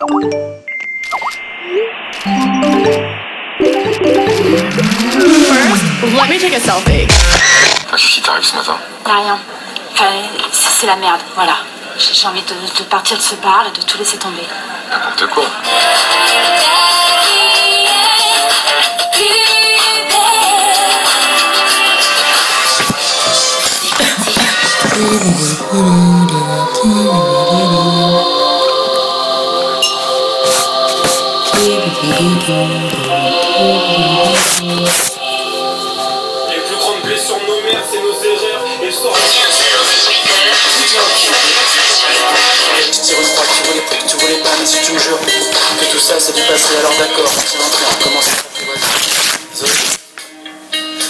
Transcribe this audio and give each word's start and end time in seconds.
Let 0.00 0.06
me 6.28 6.38
take 6.38 6.54
a 6.54 6.60
selfie. 6.60 7.08
Qu'est-ce 7.90 8.08
qui 8.08 8.22
t'arrive 8.22 8.44
ce 8.44 8.54
matin 8.54 8.76
Y'a 9.06 9.14
rien. 9.14 9.38
Enfin, 9.92 10.04
c'est 10.52 10.86
la 10.86 10.94
merde, 10.96 11.20
voilà. 11.34 11.56
J'ai 11.98 12.14
j'ai 12.14 12.28
envie 12.28 12.42
de, 12.42 12.78
de 12.78 12.84
partir 12.84 13.16
de 13.16 13.22
ce 13.22 13.34
bar 13.36 13.64
et 13.66 13.76
de 13.76 13.84
tout 13.84 13.98
laisser 13.98 14.18
tomber. 14.18 14.46
N'importe 14.88 15.26
quoi. 15.32 15.44
Les 32.48 32.54
plus 36.64 36.76
grandes 36.76 37.02
blessures 37.04 37.36
de 37.36 37.46
nos 37.46 37.60
mères, 37.60 37.84
c'est 37.92 38.00
nos 38.00 38.14
erreurs. 38.24 38.64
Et 38.82 38.90
sort. 38.90 39.14
Je 42.80 43.00
tire 43.02 43.20
une 43.20 43.26
croix, 43.26 43.44
tu 43.54 43.62
voulais 43.68 43.82
pas, 43.82 43.96
tu 44.08 44.16
voulais 44.16 44.38
pas, 44.38 44.48
mais 44.58 44.64
si 44.64 44.78
tu 44.82 44.92
me 44.92 44.98
jures 44.98 45.18
que 45.20 45.84
tout 45.92 45.98
ça 45.98 46.14
c'est 46.18 46.34
du 46.34 46.40
passé, 46.40 46.74
alors 46.78 46.94
d'accord, 46.98 47.28
c'est 47.28 47.58
l'entrée, 47.58 47.84
on 47.90 48.02
commence. 48.02 48.30
Zoé. 49.54 49.68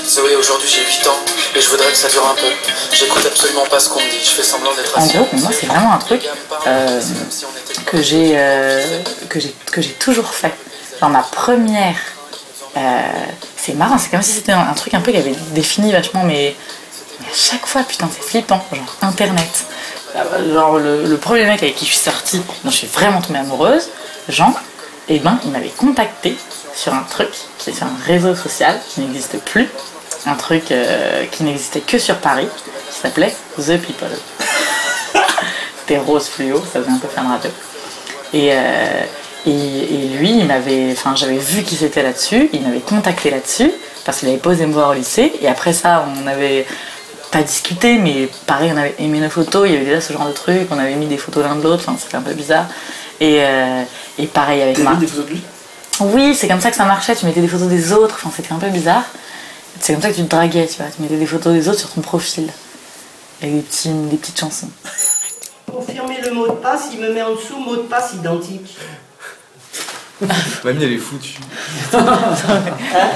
Zoé, 0.08 0.34
aujourd'hui 0.34 0.68
j'ai 0.68 0.80
8 0.80 1.06
ans 1.06 1.20
et 1.54 1.60
je 1.60 1.68
voudrais 1.68 1.92
que 1.92 1.98
ça 1.98 2.08
dure 2.08 2.26
un 2.26 2.34
peu. 2.34 2.50
J'écoute 2.92 3.24
absolument 3.24 3.66
pas 3.66 3.78
ce 3.78 3.90
qu'on 3.90 4.00
me 4.00 4.10
dit, 4.10 4.18
je 4.24 4.30
fais 4.30 4.42
semblant 4.42 4.74
d'être 4.74 4.98
En 4.98 5.06
gros, 5.06 5.24
pour 5.24 5.38
moi, 5.38 5.50
c'est 5.52 5.66
vraiment 5.66 5.92
un 5.92 5.98
truc 5.98 6.22
euh, 6.66 7.00
que 7.86 8.02
j'ai 8.02 8.32
euh, 8.34 8.82
que 9.28 9.38
j'ai 9.38 9.54
que 9.70 9.80
j'ai 9.80 9.92
toujours 9.92 10.34
fait. 10.34 10.52
Dans 11.00 11.08
ma 11.08 11.22
première, 11.22 11.96
euh, 12.76 13.00
c'est 13.56 13.74
marrant, 13.74 13.98
c'est 13.98 14.10
comme 14.10 14.22
si 14.22 14.32
c'était 14.32 14.52
un, 14.52 14.68
un 14.68 14.74
truc 14.74 14.94
un 14.94 15.00
peu 15.00 15.12
qui 15.12 15.18
avait 15.18 15.34
défini 15.52 15.92
vachement, 15.92 16.24
mais, 16.24 16.56
mais 17.20 17.26
à 17.26 17.34
chaque 17.34 17.66
fois, 17.66 17.82
putain, 17.82 18.08
c'est 18.12 18.22
flippant, 18.24 18.64
genre 18.72 18.96
Internet. 19.02 19.64
Euh, 20.16 20.54
Genre 20.54 20.78
le, 20.78 21.04
le 21.06 21.16
premier 21.18 21.44
mec 21.44 21.62
avec 21.62 21.76
qui 21.76 21.84
je 21.84 21.90
suis 21.90 22.00
sortie, 22.00 22.38
dont 22.64 22.70
je 22.70 22.76
suis 22.76 22.86
vraiment 22.86 23.20
tombée 23.20 23.38
amoureuse, 23.38 23.90
Jean, 24.28 24.54
et 25.08 25.18
ben 25.20 25.38
il 25.44 25.50
m'avait 25.50 25.68
contacté 25.68 26.36
sur 26.74 26.92
un 26.94 27.02
truc 27.08 27.30
qui 27.58 27.70
est 27.70 27.72
sur 27.72 27.86
un 27.86 27.96
réseau 28.06 28.34
social 28.34 28.80
qui 28.88 29.00
n'existe 29.00 29.38
plus, 29.38 29.68
un 30.26 30.34
truc 30.34 30.70
euh, 30.72 31.24
qui 31.30 31.44
n'existait 31.44 31.80
que 31.80 31.98
sur 31.98 32.16
Paris, 32.16 32.48
qui 32.90 33.00
s'appelait 33.00 33.34
The 33.58 33.78
People. 33.78 34.08
C'était 35.80 35.98
rose 35.98 36.28
fluo, 36.28 36.62
ça 36.72 36.80
faisait 36.80 36.90
un 36.90 36.98
peu 36.98 37.08
fan 37.08 37.26
radio. 37.26 37.50
Euh, 38.34 38.34
et 38.34 38.52
lui, 40.28 40.40
il 40.40 40.46
m'avait, 40.46 40.92
enfin, 40.92 41.14
j'avais 41.16 41.38
vu 41.38 41.62
qu'il 41.62 41.82
était 41.82 42.02
là-dessus, 42.02 42.50
il 42.52 42.62
m'avait 42.62 42.80
contacté 42.80 43.30
là-dessus 43.30 43.70
parce 44.04 44.18
qu'il 44.18 44.28
avait 44.28 44.38
posé 44.38 44.66
me 44.66 44.72
voir 44.72 44.90
au 44.90 44.94
lycée. 44.94 45.32
Et 45.40 45.48
après 45.48 45.72
ça, 45.72 46.06
on 46.16 46.26
avait 46.26 46.66
pas 47.30 47.42
discuté, 47.42 47.98
mais 47.98 48.28
pareil, 48.46 48.70
on 48.74 48.76
avait 48.76 48.94
aimé 48.98 49.20
nos 49.20 49.30
photos, 49.30 49.66
il 49.66 49.72
y 49.72 49.76
avait 49.76 49.84
déjà 49.84 50.00
ce 50.00 50.12
genre 50.12 50.26
de 50.26 50.32
truc, 50.32 50.68
on 50.70 50.78
avait 50.78 50.94
mis 50.94 51.06
des 51.06 51.18
photos 51.18 51.44
l'un 51.44 51.56
de 51.56 51.62
l'autre, 51.62 51.84
enfin, 51.86 51.98
c'était 52.00 52.16
un 52.16 52.22
peu 52.22 52.32
bizarre. 52.32 52.66
Et, 53.20 53.38
euh, 53.40 53.82
et 54.18 54.26
pareil 54.26 54.62
avec 54.62 54.78
Marc. 54.78 54.98
des 54.98 55.06
photos 55.06 55.26
de 55.26 55.30
lui? 55.32 55.42
Oui, 56.00 56.34
c'est 56.34 56.46
comme 56.46 56.60
ça 56.60 56.70
que 56.70 56.76
ça 56.76 56.84
marchait, 56.84 57.16
tu 57.16 57.26
mettais 57.26 57.40
des 57.40 57.48
photos 57.48 57.68
des 57.68 57.92
autres, 57.92 58.14
enfin, 58.22 58.30
c'était 58.34 58.52
un 58.52 58.58
peu 58.58 58.68
bizarre. 58.68 59.04
C'est 59.80 59.92
comme 59.92 60.02
ça 60.02 60.10
que 60.10 60.16
tu 60.16 60.24
te 60.24 60.30
draguais, 60.30 60.66
tu 60.66 60.76
vois, 60.76 60.86
tu 60.94 61.02
mettais 61.02 61.16
des 61.16 61.26
photos 61.26 61.52
des 61.52 61.68
autres 61.68 61.80
sur 61.80 61.90
ton 61.90 62.00
profil. 62.00 62.50
Avec 63.40 63.54
des, 63.54 63.62
petits, 63.62 63.90
des 63.90 64.16
petites 64.16 64.38
chansons. 64.38 64.70
Confirmer 65.70 66.20
le 66.24 66.32
mot 66.32 66.48
de 66.48 66.52
passe, 66.52 66.88
il 66.92 66.98
me 66.98 67.12
met 67.12 67.22
en 67.22 67.34
dessous 67.34 67.58
mot 67.58 67.76
de 67.76 67.82
passe 67.82 68.14
identique. 68.14 68.76
Mamie, 70.64 70.84
elle 70.84 70.92
est 70.92 70.98
foutue. 70.98 71.38
Hein, 71.94 72.00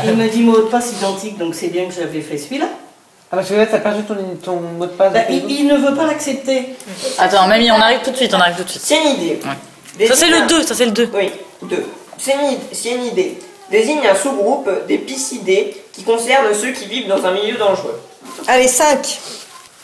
il 0.05 0.14
me 0.14 0.28
dit 0.28 0.42
mot 0.42 0.56
de 0.56 0.63
passe 0.63 0.92
identique, 0.92 1.39
donc 1.39 1.55
c'est 1.55 1.68
bien 1.68 1.86
que 1.86 1.92
j'avais 1.95 2.20
fait 2.20 2.39
celui-là. 2.39 2.67
Ah 3.30 3.36
parce 3.36 3.48
que 3.48 3.55
là, 3.55 3.67
t'as 3.67 3.79
perdu 3.79 4.02
ton, 4.05 4.14
ton 4.42 4.61
mot 4.61 4.86
de 4.86 4.90
passe. 4.92 5.12
Bah, 5.12 5.20
il, 5.30 5.51
il 5.51 5.67
ne 5.67 5.77
veut 5.77 5.95
pas 5.95 6.07
l'accepter. 6.07 6.68
Attends, 7.18 7.46
mamie, 7.46 7.70
on 7.70 7.80
arrive 7.80 8.01
tout 8.05 8.11
de 8.11 8.17
suite, 8.17 8.33
on 8.35 8.39
arrive 8.39 8.57
tout 8.57 8.64
de 8.64 8.68
suite. 8.68 8.83
C'est 8.85 9.02
une 9.02 9.20
idée. 9.20 9.41
Ça, 10.07 10.14
c'est 10.14 10.29
le 10.29 10.46
2, 10.46 10.62
ça, 10.62 10.74
c'est 10.74 10.85
le 10.86 10.92
2. 10.92 11.11
Oui, 11.14 11.30
2. 11.62 11.85
C'est 12.18 12.33
une, 12.35 12.58
c'est 12.73 12.91
une 12.91 13.05
idée. 13.07 13.39
Désigne 13.70 14.07
un 14.07 14.14
sous-groupe 14.14 14.70
des 14.86 14.98
piscidés 14.98 15.77
qui 15.92 16.05
concerne 16.05 16.46
ceux 16.55 16.73
qui 16.73 16.86
vivent 16.86 17.08
dans 17.08 17.24
un 17.24 17.33
milieu 17.33 17.57
dangereux. 17.57 18.01
Allez, 18.46 18.68
5. 18.68 19.18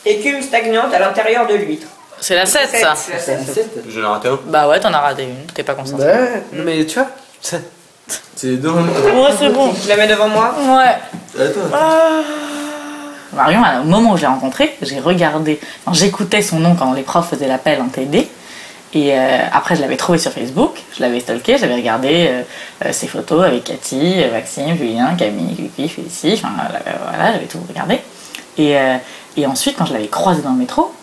Écume 0.05 0.43
stagnante 0.43 0.93
à 0.95 0.99
l'intérieur 0.99 1.47
de 1.47 1.55
l'huître. 1.55 1.87
C'est 2.21 2.35
la 2.35 2.47
7, 2.47 2.69
ça. 2.69 2.95
C'est 2.95 3.13
la 3.37 3.45
sept. 3.45 3.71
J'en 3.89 4.01
ai 4.01 4.07
raté 4.07 4.29
un. 4.29 4.39
Bah 4.47 4.69
ouais, 4.69 4.81
t'en 4.81 4.93
as 4.93 4.99
raté 5.01 5.25
une, 5.25 5.47
t'es 5.55 5.63
pas 5.63 5.75
concentré. 5.75 6.07
Ouais, 6.07 6.43
mais 6.53 6.85
tu 6.87 6.99
vois. 6.99 7.09
C'est 7.41 7.63
les 8.45 8.57
deux 8.57 8.71
en 8.71 8.75
même 8.75 8.93
temps. 8.95 9.23
Ouais, 9.23 9.31
c'est 9.39 9.49
bon. 9.51 9.73
Je 9.83 9.89
la 9.89 9.97
mets 9.97 10.09
devant 10.09 10.29
moi. 10.29 10.55
Ouais. 10.59 11.43
Attends. 11.45 12.25
Marion, 13.35 13.63
au 13.83 13.85
moment 13.85 14.13
où 14.13 14.17
je 14.17 14.23
l'ai 14.23 14.27
rencontré, 14.29 14.77
j'ai 14.81 15.01
regardé, 15.01 15.61
enfin, 15.85 15.95
j'écoutais 15.95 16.41
son 16.41 16.59
nom 16.61 16.75
quand 16.75 16.93
les 16.95 17.03
profs 17.03 17.29
faisaient 17.29 17.47
l'appel 17.47 17.81
en 17.81 17.89
TD. 17.89 18.29
Et 18.95 19.13
euh, 19.13 19.39
après, 19.53 19.77
je 19.77 19.83
l'avais 19.83 19.99
trouvé 19.99 20.17
sur 20.19 20.33
Facebook, 20.33 20.83
je 20.97 21.03
l'avais 21.03 21.21
stalké, 21.21 21.59
j'avais 21.59 21.75
regardé 21.75 22.27
euh, 22.31 22.43
euh, 22.87 22.93
ses 22.93 23.07
photos 23.07 23.45
avec 23.45 23.65
Cathy, 23.65 24.25
Maxime, 24.33 24.79
Julien, 24.79 25.15
Camille, 25.15 25.55
Kiki, 25.55 25.91
Félicie, 25.91 26.33
enfin 26.43 26.55
euh, 26.59 26.91
voilà, 27.07 27.33
j'avais 27.35 27.45
tout 27.45 27.59
regardé. 27.69 28.01
Et, 28.57 28.79
euh, 28.79 28.97
et 29.37 29.47
ensuite, 29.47 29.77
quand 29.77 29.85
je 29.85 29.93
l'avais 29.93 30.07
croisée 30.09 30.41
dans 30.41 30.53
le 30.53 30.57
métro, 30.59 30.95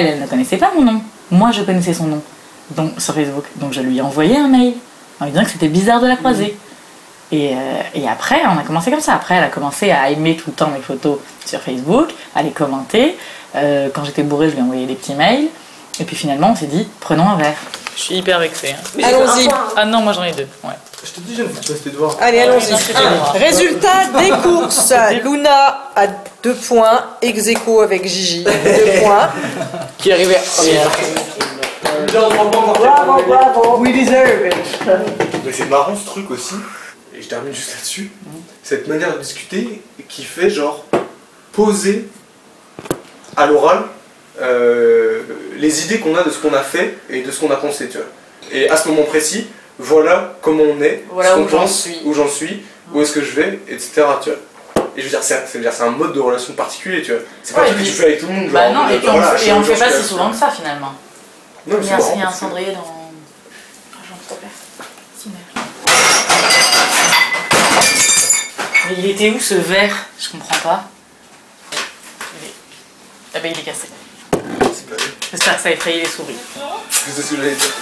elle, 0.00 0.06
elle 0.06 0.20
ne 0.20 0.26
connaissait 0.26 0.56
pas 0.56 0.70
mon 0.74 0.82
nom. 0.82 1.00
Moi, 1.30 1.50
je 1.52 1.62
connaissais 1.62 1.94
son 1.94 2.04
nom 2.04 2.22
donc, 2.70 2.92
sur 3.00 3.14
Facebook. 3.14 3.44
Donc, 3.56 3.72
je 3.72 3.80
lui 3.80 3.98
ai 3.98 4.00
envoyé 4.00 4.36
un 4.38 4.48
mail 4.48 4.74
en 5.20 5.24
lui 5.24 5.32
disant 5.32 5.44
que 5.44 5.50
c'était 5.50 5.68
bizarre 5.68 6.00
de 6.00 6.06
la 6.06 6.16
croiser. 6.16 6.56
Et, 7.32 7.54
euh, 7.54 7.58
et 7.94 8.08
après, 8.08 8.40
on 8.46 8.58
a 8.58 8.62
commencé 8.62 8.90
comme 8.90 9.00
ça. 9.00 9.14
Après, 9.14 9.34
elle 9.34 9.44
a 9.44 9.48
commencé 9.48 9.90
à 9.90 10.10
aimer 10.10 10.36
tout 10.36 10.50
le 10.50 10.52
temps 10.54 10.68
mes 10.68 10.80
photos 10.80 11.18
sur 11.44 11.60
Facebook, 11.60 12.08
à 12.34 12.42
les 12.42 12.50
commenter. 12.50 13.16
Euh, 13.56 13.88
quand 13.92 14.04
j'étais 14.04 14.22
bourrée, 14.22 14.48
je 14.48 14.52
lui 14.54 14.60
ai 14.60 14.62
envoyé 14.62 14.86
des 14.86 14.94
petits 14.94 15.14
mails. 15.14 15.46
Et 15.98 16.04
puis 16.04 16.14
finalement, 16.14 16.50
on 16.50 16.56
s'est 16.56 16.66
dit, 16.66 16.86
prenons 17.00 17.28
un 17.28 17.36
verre. 17.36 17.56
Je 17.96 18.02
suis 18.02 18.16
hyper 18.16 18.38
vexée. 18.38 18.74
hein. 18.78 19.00
Allons-y. 19.02 19.48
Ah 19.76 19.86
non, 19.86 20.02
moi 20.02 20.12
j'en 20.12 20.22
ai 20.24 20.32
deux. 20.32 20.46
Ouais. 20.62 20.74
Je 21.02 21.10
te 21.12 21.20
dis, 21.20 21.34
j'aime 21.34 21.48
pas 21.48 21.60
tes 21.82 21.90
devoirs. 21.90 22.16
Allez, 22.20 22.40
allons-y. 22.40 22.70
non, 22.72 22.78
c'est 22.78 22.92
pas 22.92 23.00
grave. 23.00 23.36
Résultat 23.42 24.06
des 24.20 24.30
courses. 24.42 24.92
Luna 25.24 25.78
a 25.96 26.06
2 26.46 26.54
points, 26.54 27.04
ex 27.22 27.48
aequo 27.48 27.80
avec 27.80 28.06
Gigi, 28.06 28.44
2 28.44 28.50
points. 29.02 29.30
Qui 29.98 30.10
est 30.10 30.12
arrivé 30.12 30.36
Bravo, 32.06 33.22
bravo. 33.26 33.78
We 33.80 33.92
deserve 33.92 34.46
it. 34.46 34.54
Mais 35.44 35.52
c'est 35.52 35.68
marrant 35.68 35.96
ce 35.96 36.06
truc 36.06 36.30
aussi, 36.30 36.54
et 37.16 37.20
je 37.22 37.28
termine 37.28 37.52
juste 37.52 37.70
là-dessus, 37.74 38.10
cette 38.62 38.86
manière 38.86 39.12
de 39.14 39.18
discuter 39.18 39.82
qui 40.08 40.22
fait 40.22 40.48
genre 40.50 40.84
poser 41.52 42.06
à 43.36 43.46
l'oral 43.46 43.82
euh, 44.40 45.22
les 45.56 45.84
idées 45.84 45.98
qu'on 45.98 46.14
a 46.14 46.22
de 46.22 46.30
ce 46.30 46.38
qu'on 46.38 46.54
a 46.54 46.62
fait 46.62 46.96
et 47.10 47.22
de 47.22 47.30
ce 47.32 47.40
qu'on 47.40 47.50
a 47.50 47.56
pensé, 47.56 47.88
tu 47.88 47.96
vois. 47.96 48.06
Et 48.52 48.68
à 48.70 48.76
ce 48.76 48.88
moment 48.88 49.02
précis, 49.02 49.48
voilà 49.78 50.36
comment 50.42 50.62
on 50.64 50.80
est, 50.80 51.02
Voilà 51.10 51.30
ce 51.30 51.34
qu'on 51.36 51.46
pense, 51.46 51.82
suis. 51.82 51.98
où 52.04 52.14
j'en 52.14 52.28
suis, 52.28 52.62
où 52.94 53.00
est-ce 53.02 53.12
que 53.12 53.22
je 53.22 53.32
vais, 53.32 53.58
etc. 53.68 54.02
Tu 54.22 54.30
vois. 54.30 54.38
Et 54.96 55.02
je 55.02 55.04
veux 55.04 55.10
dire, 55.10 55.22
c'est 55.22 55.82
un 55.82 55.90
mode 55.90 56.14
de 56.14 56.20
relation 56.20 56.54
particulier, 56.54 57.02
tu 57.02 57.12
vois. 57.12 57.20
C'est 57.42 57.54
pas 57.54 57.62
un 57.62 57.66
truc 57.66 57.78
que 57.78 57.84
tu 57.84 57.90
fais 57.90 58.04
avec 58.04 58.20
tout 58.20 58.26
le 58.26 58.32
monde. 58.32 58.50
Bah 58.50 58.70
non, 58.70 58.88
et 58.88 58.98
on, 59.52 59.58
le 59.58 59.64
fait 59.64 59.76
pas 59.76 59.92
si 59.92 60.02
souvent 60.02 60.30
que 60.30 60.36
ça 60.36 60.50
finalement. 60.50 60.94
Non, 61.66 61.78
Il 61.82 61.88
y 61.88 62.22
a, 62.22 62.28
un 62.28 62.32
cendrier 62.32 62.72
dans. 62.72 62.96
Mais 68.88 68.94
il 68.98 69.10
était 69.10 69.30
où 69.30 69.40
ce 69.40 69.54
verre? 69.54 69.94
Je 70.18 70.30
comprends 70.30 70.56
pas. 70.62 70.84
Il 71.72 72.46
est... 72.46 72.52
Ah 73.34 73.38
bah 73.40 73.48
il 73.48 73.58
est 73.58 73.62
cassé. 73.62 73.88
J'espère 75.30 75.56
que 75.56 75.62
ça 75.62 75.68
a 75.68 75.72
effrayé 75.72 76.02
les 76.02 76.08
souris. 76.08 76.36
C'est 76.88 77.10
ce 77.10 77.30
que 77.30 77.36
j'allais 77.36 77.54
dire. 77.54 77.72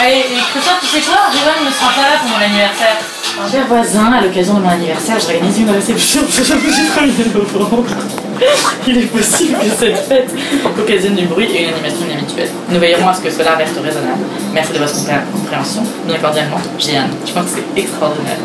Et 0.00 0.18
et 0.20 0.38
Christophe, 0.52 0.78
tu 0.80 0.86
sais 0.86 1.00
quoi 1.00 1.16
Rivan 1.30 1.64
ne 1.66 1.70
sera 1.72 1.90
pas 1.90 2.02
là 2.02 2.18
pour 2.20 2.30
mon 2.30 2.44
anniversaire. 2.44 2.96
Un 3.44 3.50
cher 3.50 3.66
voisin, 3.66 4.12
à 4.12 4.20
l'occasion 4.20 4.54
de 4.54 4.60
mon 4.60 4.68
anniversaire, 4.68 5.16
j'organise 5.20 5.58
une 5.58 5.70
réception 5.70 6.20
pour 6.22 6.38
le 6.38 7.10
1er 7.12 7.34
novembre. 7.34 7.84
Il 8.86 8.98
est 8.98 9.06
possible 9.06 9.56
que 9.58 9.68
cette 9.78 9.98
fête 10.08 10.30
occasionne 10.78 11.14
du 11.16 11.26
bruit 11.26 11.46
et 11.52 11.64
une 11.64 11.74
animation 11.74 12.06
inhabituelle. 12.10 12.50
Nous 12.68 12.78
veillerons 12.80 13.08
à 13.08 13.14
ce 13.14 13.20
que 13.20 13.30
cela 13.30 13.56
reste 13.56 13.74
raisonnable. 13.76 14.22
Merci 14.52 14.72
de 14.72 14.78
votre 14.78 14.94
compré- 14.94 15.20
compréhension. 15.32 15.82
Bien 16.06 16.18
cordialement, 16.18 16.60
Jeanne. 16.78 17.10
Je 17.26 17.32
pense 17.32 17.44
que 17.52 17.58
c'est 17.74 17.80
extraordinaire. 17.80 18.38